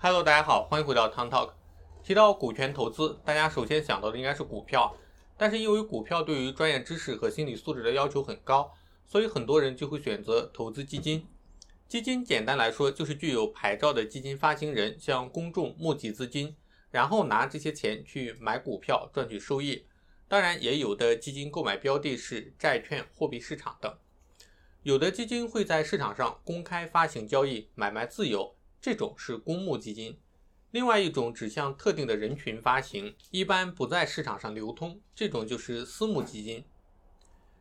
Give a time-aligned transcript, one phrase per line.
[0.00, 1.50] Hello，大家好，欢迎回到 Town Talk。
[2.04, 4.94] 提到股权投资，大家首先想到的应该是股票，
[5.36, 8.72] 但是因为股票对于专业知识和心理素质的要求很高，
[9.04, 11.26] 所以很多人就会选择投资基金。
[11.88, 16.54] 基金简单来说就是具有牌照的基金发行人向公众募集资金，
[16.92, 19.84] 然后拿这些钱去买股票赚取收益。
[20.28, 23.92] 当然，也有的基金购买标的是债券、货币市场等。
[24.84, 28.54] 有的基金会在市场上公开发行交易，买卖自由。
[28.80, 30.16] 这种是公募基金，
[30.70, 36.64] 另外一种只向特定的人群发行，一般不在市场上流通，这种就是私募基金。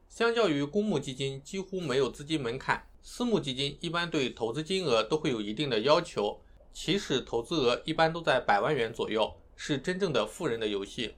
[0.07, 6.39] 相较于公募基金，几乎没有资金门槛，私募基金一般对投资金额都会有一定的要求，
[6.71, 11.15] 起始投资额一般都在百万元左右，是真正的富人的游戏。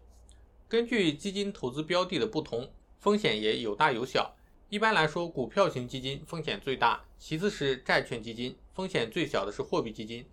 [0.67, 4.35] 根据基金投资标的的不同，风险也有大有小。
[4.69, 10.23] 一般来说，股票型基金风险最大，其次是债券基金，风险最小的是货币基金。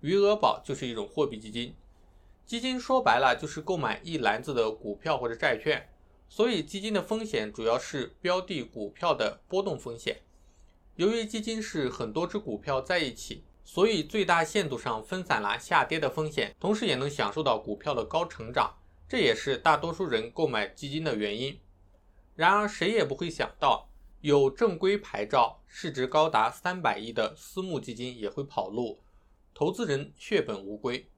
[0.00, 1.74] 余额宝就是一种货币基金。
[2.44, 5.88] 基金说白了就是购买一篮子的股票或者债券，
[6.28, 10.18] 所以基金的风险主要是标的股票的波动风险。
[10.96, 18.74] 由于基金是很多只股票在一起，所以最大限度上分散了下跌的风险，同时也能享受到股票的高成长，
[19.08, 21.58] 这也是大多数人购买基金的原因。
[22.38, 23.88] 然而，谁也不会想到，
[24.20, 29.00] 有正规牌照、市值高达三百亿的私募基金也会跑路，
[29.52, 31.10] 投资人血本无归。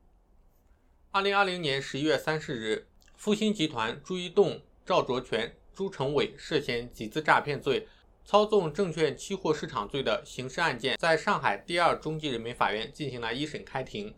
[1.10, 7.86] 二零二零年十一月三十日，复星集团朱一栋、赵卓全、朱成伟涉嫌集资诈骗罪、
[8.24, 14.14] 操纵证券期货市场罪的刑事案件，在上海第二中级人民法院进行了一审开庭。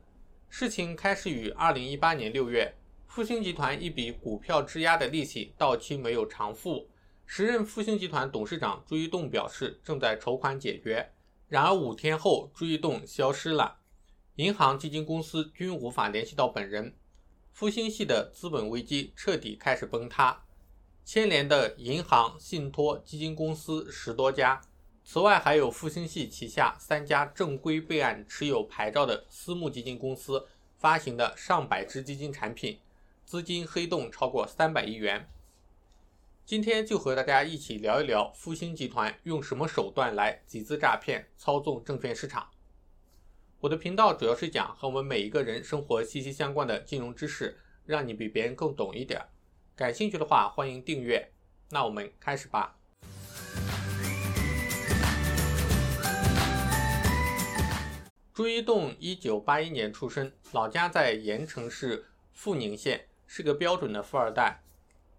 [0.49, 2.73] 事情开始于二零一八年六月，
[3.09, 6.87] 复星集团一笔股票质押的利息到期没有偿付。
[7.27, 11.13] 时任复星集团董事长朱一栋表示，正在筹款解决。
[11.49, 13.79] 然而五天后，朱一栋消失了，
[14.37, 16.95] 银行、基金公司均无法联系到本人。
[17.53, 20.43] 复星系的资本危机彻底开始崩塌，
[21.05, 24.61] 牵连的银行、信托、基金公司十多家，
[25.05, 30.47] 此外还有复星系旗下三家正规备案、持有牌照的私募基金公司
[30.79, 32.79] 发行的上百只基金产品，
[33.27, 35.29] 资金黑洞超过三百亿元。
[36.45, 42.51] 今天就和大家一起聊一聊复星集团用什么手段来集资诈骗、操纵证券市场。
[43.61, 49.25] 我的频道主要是讲和我们每一个人生活息息相关的金融知识，让你比别人更懂一点。
[49.77, 51.31] 感兴趣的话，欢迎订阅。
[51.71, 52.77] 那我们开始吧。
[58.35, 64.62] 朱一栋，一九八一年出生，老家在盐城市阜宁县，是个标准的富二代。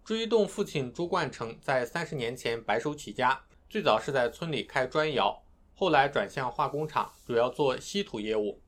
[0.04, 5.42] 朱一栋父亲朱冠成在三十年前白手起家，最早是在村里开砖窑，
[5.74, 8.60] 后来转向化工厂，主要做稀土业务。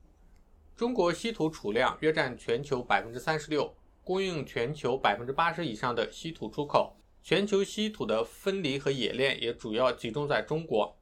[0.75, 3.71] 中国稀土储量约占全球百分之三十六，
[4.03, 6.97] 供应全球百分之八十以上的稀土出口。
[7.21, 10.97] 全球稀土的分离和冶炼也主要集中在中国。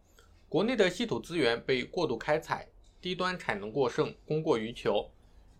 [0.50, 2.68] 国内的稀土资源被过度开采，
[3.00, 5.10] 低端产能过剩，供过于求。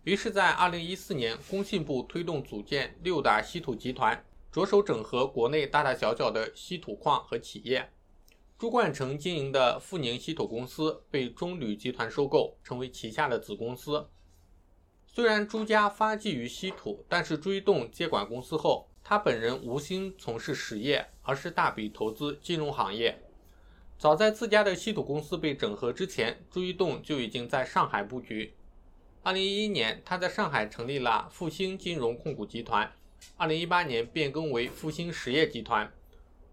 [0.04, 4.22] 于是，在二零一四年，工信部推动组建六大稀土集团。
[4.56, 7.90] 着手整合国内大大小小的稀土矿和企业。
[8.58, 14.08] 朱冠成经营的阜宁稀土公司被中铝集团收购，成为旗下的子公司。
[15.06, 23.22] 虽然朱家发迹于稀土，但是朱一栋接管公司后，他本人无心从事实业，而是大笔投资金融行业。
[23.98, 28.54] 早在自家的稀土公司被整合之前，朱一栋就已经在上海布局。
[29.22, 32.90] 二零一一年，他在上海成立了复兴金融控股集团。
[33.36, 35.92] 二零一八年变更为复兴实业集团。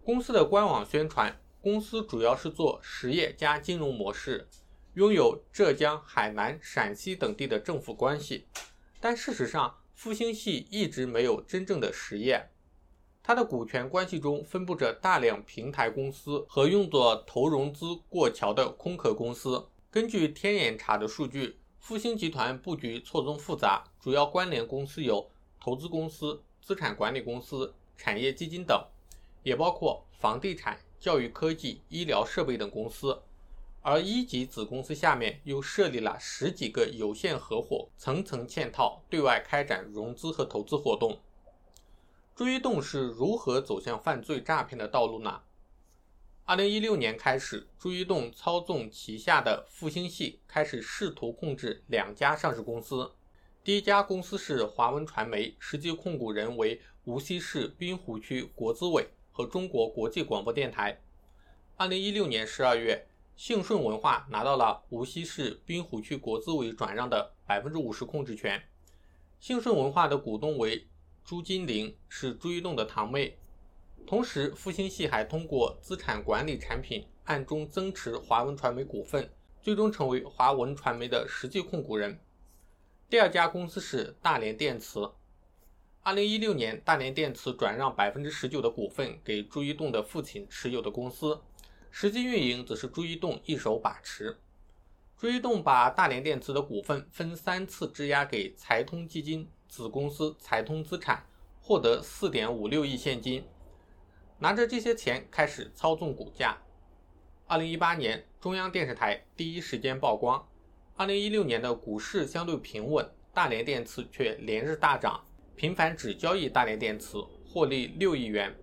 [0.02, 4.46] 公司的官网宣传，公司主要是做实业加金融模式，
[4.94, 8.46] 拥有浙江、海南、陕西等地的政府关系。
[9.00, 12.50] 但事实上，复兴系一直没有真正的实业。
[13.22, 19.66] 它的股权关系中分布着大量平台公司和用作投融资过桥的空壳公司。
[19.90, 26.42] 根据天眼查的数据，复兴集团布局错综复杂，主要关联公司有投资公司。
[26.64, 28.82] 资产管理公司、产业基金等，
[29.42, 33.20] 也包括房地产、教育科技、医疗设备等公司。
[33.82, 41.20] 而一级子公司下面又设立了十几个有限合伙，层层嵌套，对外开展融资和投资活动。
[42.34, 45.42] 朱一栋是如何走向犯罪诈骗的道路呢？
[46.46, 53.12] 二零一六年开始，朱一栋操纵旗下的复兴系，开始试图控制两家上市公司。
[53.64, 61.00] 第一家公司是华文传媒，实际控股人为无锡市滨湖区国资委和中国国际广播电台。
[61.78, 63.06] 二零一六年十二月，
[63.36, 68.62] 兴顺文化拿到了无锡市滨湖区国资委转让的百分之五十控制权。
[69.40, 70.86] 兴顺文化的股东为
[71.24, 73.38] 朱金玲，是朱一栋的堂妹。
[74.06, 79.26] 同时，复兴系还通过资产管理产品暗中增持华文传媒股份，
[79.62, 82.20] 最终成为华文传媒的实际控股人。
[83.14, 85.08] 第二家公司是大连电磁。
[86.02, 91.40] 二零一六年，大连电磁转让百分之十九的股份给朱一栋的父亲持有的公司。
[91.92, 94.36] 实际运营则是朱一栋一手把持。
[95.16, 101.24] 朱一栋把大连电磁的股份分三次质押给财通基金子公司财通资产，
[101.60, 103.44] 获得四点五六亿现金，
[104.40, 106.58] 拿着这些钱开始操纵股价。
[107.46, 110.48] 二零一八年，中央电视台第一时间曝光，
[110.96, 115.20] 二零一六年的股市相对平稳，大连电磁却连日大涨，
[115.56, 118.54] 频繁只交易大连电磁，获利六亿元。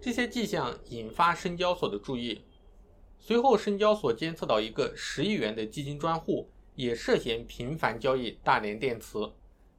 [0.00, 2.42] 这些迹象引发深交所的注意。
[3.18, 9.30] 随后，深交所监测到一个十亿元的基金专户也涉嫌频繁交易大连电磁，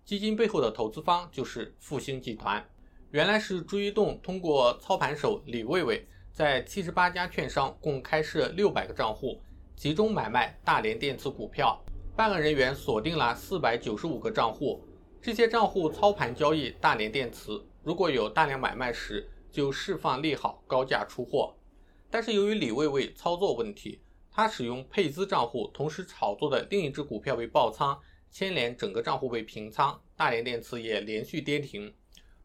[0.04, 2.64] 基金背后的投资方就是复兴集团。
[3.10, 9.42] 原来是朱一栋通过操盘手李卫卫，在七十八家券商共开设六百个账户，
[9.76, 11.82] 集中买卖大连电磁股票。
[12.16, 14.82] 办案人员锁定了四百九十五个账户，
[15.22, 21.54] 这些账户操盘交易大连电磁，如果有大量买卖时，就释放利好，高价出货。
[22.10, 24.00] 但是由于李卫卫操作问题，
[24.32, 28.00] 他使用配资账户同时炒作的另一只股票被爆仓，
[28.32, 31.94] 牵连整个账户被平仓，大连电磁也连续跌停，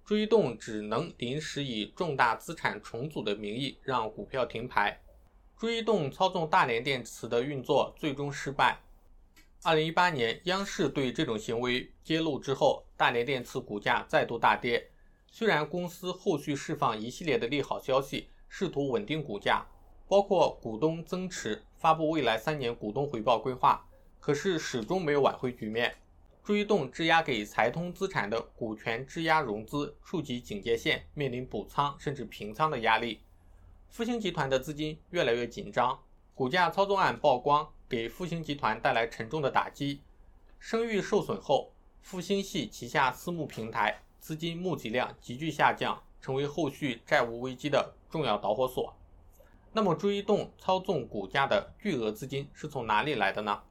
[0.05, 5.01] 朱一栋只能临时以重大资产重组的名义让股票停牌。
[5.57, 8.81] 朱一栋操纵大连电磁的运作最终失败。
[9.63, 14.91] 二零一八年，央视对这种行为揭露之后，大连电磁股价再度大跌。
[15.31, 18.31] 虽然公司后续释放一系列的利好消息。
[18.53, 19.65] 试图稳定股价，
[20.09, 23.87] 包括股东增持、发布未来三年股东回报规划，
[24.19, 25.95] 可是始终没有挽回局面。
[26.43, 33.21] 朱一栋质押给财通资产的股权质押融资触及警戒线，面临补仓甚至平仓的压力。
[33.89, 36.03] 复兴集团的资金越来越紧张，
[36.35, 40.01] 股价操纵案曝光，给复兴集团带来沉重的打击。
[40.59, 46.03] 声誉受损后，复兴系旗下私募平台资金募集量急剧下降。
[46.23, 48.95] 成为后续债务危机的重要导火索。
[49.73, 53.63] 那么，朱一栋操纵股价的巨额资金是从哪里来的呢？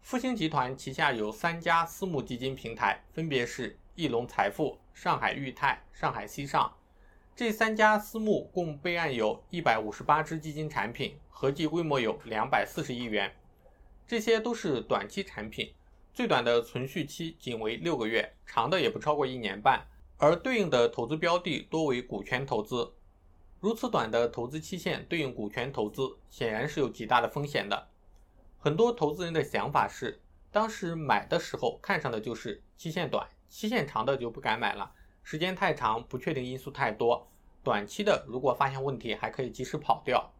[0.00, 6.74] 复兴集团旗下有三家私募基金平台，分别是翼龙财富、上海裕泰、上海西上。
[7.34, 13.34] 这三家私募共备案有一百五十八只基金产品，合计规模有两百四十亿元。
[14.06, 15.72] 这些都是短期产品，
[16.12, 19.86] 最短的存续期仅为六个月，长的也不超过一年半。
[20.18, 22.92] 而对应的投资标的多为股权投资，
[23.60, 27.88] 如此短的投资期限对应股权投资，显然是有极大的风险的。
[28.58, 30.20] 很多投资人的想法是，
[30.52, 37.26] 当时买的时候看上的就是期限短，期限长的就不敢买了，时间太长，不确定因素太多，
[37.62, 40.30] 短期的如果发现问题还可以及时跑掉。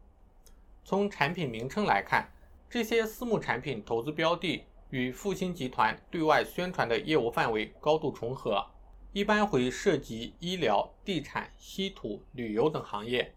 [0.85, 2.31] 从产品名称来看，
[2.69, 8.67] 这些私募产品投资标的与复星集团对外宣传的业务范围高度重合。
[9.13, 13.35] 一般会涉及医疗、地产、稀土、旅游等行业。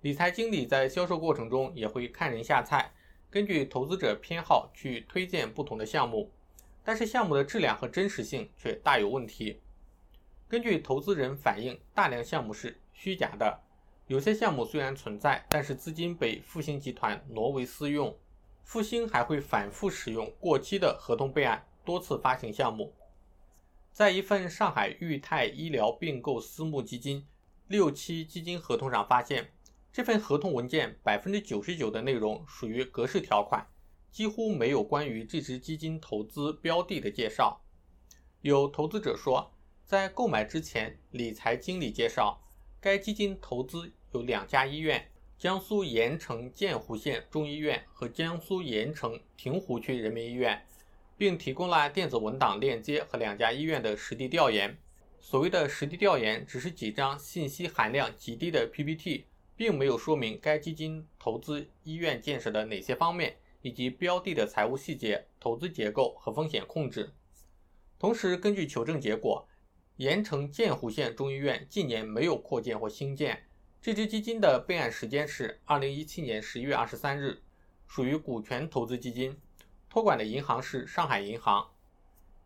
[0.00, 2.90] 理财经理在销售过程中也会看人下菜，
[3.28, 6.32] 根据投资者偏好去推荐不同的项目，
[6.82, 9.60] 但是项目的质量和真实性却大有问题。
[10.50, 13.60] 根据投资人反映，大量项目是虚假的，
[14.08, 18.18] 有些项目虽然存在，但是资金被复兴集团挪为私用。
[18.64, 22.92] 复兴还会反复使用过期的合同备案，多次发行项目。
[23.92, 27.24] 在一份上海裕泰医疗并购私募基金
[27.68, 29.52] 六期基金合同上发现，
[29.92, 33.64] 这份合同文件百分之九十九的内容属于格式条款，
[34.10, 37.60] 几乎没有关于这支基金投资标的的介绍。
[38.40, 39.52] 有投资者说，
[39.90, 42.40] 在购买之前，理财经理介绍
[42.80, 50.64] 该基金投资有两家医院：江苏盐城建湖县中医院和江苏盐城亭湖区人民医院。
[51.18, 54.78] 并提供了电子文档链接和两家医院的实地调研。
[55.18, 59.24] 所谓的实地调研，只是几张信息含量极低的 PPT，
[59.56, 67.10] 并没有说明该基金投资医院建设的哪些方面，以及标的的财务细节、投资结构和风险控制。
[67.98, 69.46] 同时，根据求证结果，
[70.00, 73.44] 盐城建湖县中医院近年没有扩建或新建。
[73.82, 77.42] 这支基金的备案时间是二零一七年十一月二十三日，
[77.86, 79.38] 属于股权投资基金。
[79.90, 81.68] 托管的银行是上海银行。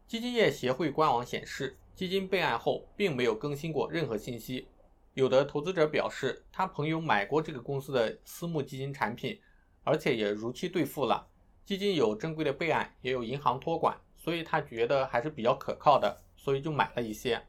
[0.08, 4.66] 基金业协会官网显示，基金备案后并没有更新过任何信息。
[5.12, 9.40] 有的投资者表示，他朋友买过这个公司的私募基金产品，
[9.84, 11.28] 而且也如期兑付了。
[11.64, 17.40] 基金有正规的备案，也有银行托管，所以他觉得还是比较可靠的，所以就买了一些。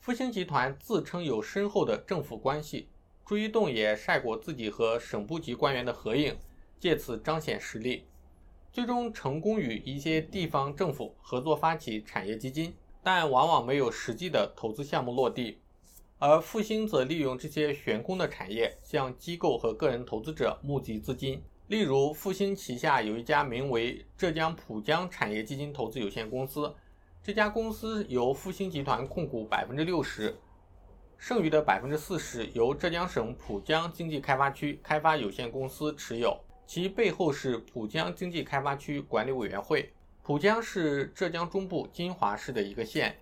[0.00, 2.88] 复星集团自称有深厚的政府关系，
[3.24, 6.36] 朱一栋也晒过自己和省部级官员的合影，
[6.80, 8.04] 借此彰显实力。
[8.72, 12.74] 最终成功与一些地方政府合作发起产业基金，
[13.04, 15.60] 但往往没有实际的投资项目落地。
[16.18, 21.40] 而复星则利用这些悬空的产业，向机构和个人投资者募集资金。
[21.68, 26.74] 例如，复星旗下有一家名为浙江浦江产业基金投资有限公司。
[27.26, 30.32] 这家公司由复星集团控股百分之六十，
[31.18, 39.92] 剩余的百分之四十由浙江省浦江经济开发区开发有限公司持有，其背后是浦江经济开发区管理委员会。
[40.22, 43.16] 浦江是浙江中部金华市的一个县。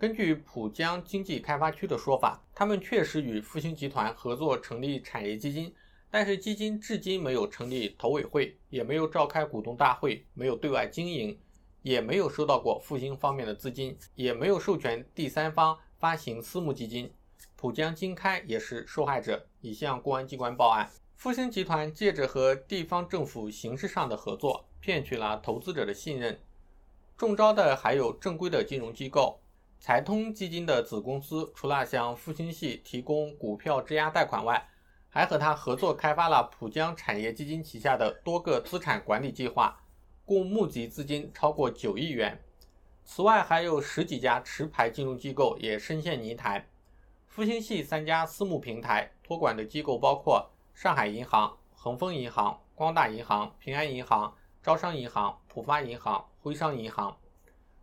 [0.00, 5.72] 根据浦江经济开发区的说法，他们确实与复星集团合作成立产业基金，
[6.10, 11.38] 但是基金至今没有成立投委会，也没有召开股东大会，没有对外经营。
[11.84, 17.12] 也没有收到过复兴方面的资金，也没有授权第三方发行私募基金。
[17.56, 20.90] 浦江经开也是受害者，已向公安机关报案。
[21.14, 26.40] 复兴集团借着和地方政府形式上的合作，骗取了投资者的信任。
[27.18, 29.38] 中招的还有正规的金融机构，
[29.78, 34.70] 财通基金的子公司，除了向复兴系提供股票质押贷款外，
[35.10, 39.83] 还和他合作开发了浦江产业基金旗下的多个资产管理计划。
[40.26, 42.42] 共募集资金超过九亿元，
[43.04, 46.66] 此外还有十几家持牌金融机构也深陷泥潭。
[47.26, 57.14] 复星系三家私募平台托管的机构包括上海银行、恒丰银行、光大银行、平安银行、招商银行、浦发银行、徽商银行。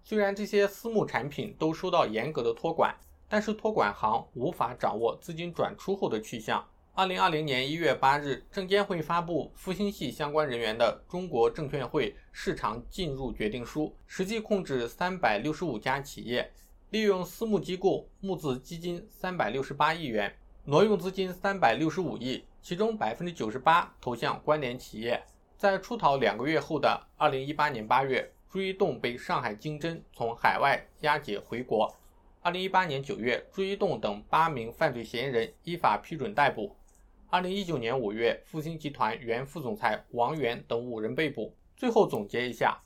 [0.03, 2.95] 虽然这些私募产品都受到严格的托管，
[3.29, 6.67] 但是托管行无法掌握资金转出后的去向。
[6.93, 16.51] 二零二零年一月八日，证监会发布复星系相关人员的《中国证券会市场进入决定书》，实际控制三百六十五家企业，
[16.89, 25.23] 利用私募机构募资基金三百六十八亿元，挪用资金三百六十五亿，其中百分之九十八投向关联企业。
[25.57, 31.89] 在出逃两个月后的二零一八年八月，朱一栋被上海经侦从海外押解回国。
[32.41, 36.75] 二零一八年九月，朱一栋等八名犯罪嫌疑人依法批准逮捕。
[37.33, 41.55] 二零一九年五月，复星集团原副总裁王源等五人被捕。
[41.77, 42.83] 最后总结一下，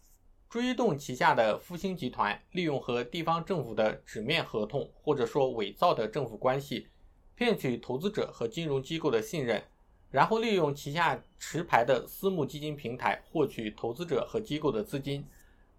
[0.48, 6.88] 朱一栋旗下的复星集团利用和地方政府的纸面合同，或者说伪造的政府关系，
[7.34, 9.64] 骗取投资者和金融机构的信任，
[10.12, 15.26] 然后利用旗下持牌的私募基金平台获取投资者和机构的资金，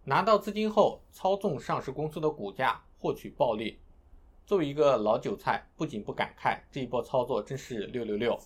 [0.02, 3.78] 拿到资金后操纵上市公司的股价获取暴利。
[4.44, 8.36] 作为一个老韭菜，不仅不感慨，这一波操作真是六六六。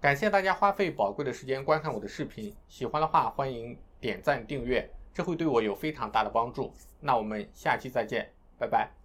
[0.00, 6.72] 感谢大家花费宝贵的时间观看我的视频，喜欢的话欢迎点赞订阅，这会对我有非常大的帮助。
[7.00, 8.99] 那我们下期再见，拜拜。